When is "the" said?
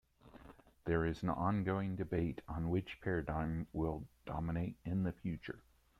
5.03-5.11